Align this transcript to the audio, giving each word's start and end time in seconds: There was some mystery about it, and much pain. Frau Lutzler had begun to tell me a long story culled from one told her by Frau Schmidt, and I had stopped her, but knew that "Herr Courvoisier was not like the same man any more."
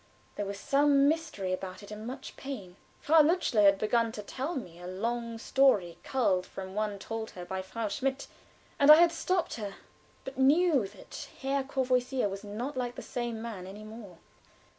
There 0.35 0.47
was 0.47 0.59
some 0.59 1.07
mystery 1.07 1.53
about 1.53 1.83
it, 1.83 1.91
and 1.91 2.07
much 2.07 2.35
pain. 2.35 2.75
Frau 3.01 3.21
Lutzler 3.21 3.61
had 3.61 3.77
begun 3.77 4.11
to 4.13 4.23
tell 4.23 4.55
me 4.55 4.79
a 4.79 4.87
long 4.87 5.37
story 5.37 5.99
culled 6.03 6.47
from 6.47 6.73
one 6.73 6.97
told 6.97 7.29
her 7.37 7.45
by 7.45 7.61
Frau 7.61 7.87
Schmidt, 7.87 8.25
and 8.79 8.89
I 8.89 8.95
had 8.95 9.11
stopped 9.11 9.57
her, 9.57 9.75
but 10.23 10.39
knew 10.39 10.87
that 10.87 11.29
"Herr 11.43 11.63
Courvoisier 11.63 12.29
was 12.29 12.43
not 12.43 12.75
like 12.75 12.95
the 12.95 13.03
same 13.03 13.43
man 13.43 13.67
any 13.67 13.83
more." 13.83 14.17